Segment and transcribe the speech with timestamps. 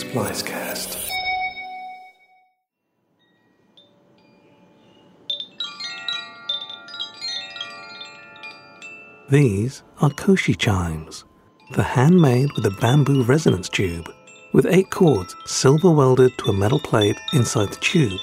[0.00, 0.96] Splicecast.
[9.28, 11.24] These are Koshi chimes.
[11.72, 14.10] They're handmade with a bamboo resonance tube,
[14.54, 18.20] with eight cords silver welded to a metal plate inside the tube.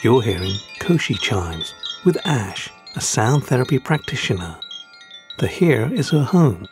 [0.00, 4.56] You're hearing Koshi chimes with Ash, a sound therapy practitioner.
[5.38, 6.68] The here is her home,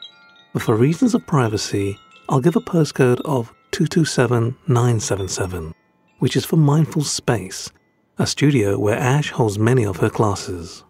[0.53, 5.75] but for reasons of privacy, I'll give a postcode of 227977,
[6.21, 7.73] which is for Mindful Space,
[8.17, 10.85] a studio where Ash holds many of her classes.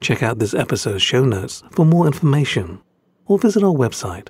[0.00, 2.80] Check out this episode's show notes for more information,
[3.26, 4.28] or visit our website,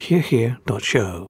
[0.00, 1.28] herehere.show.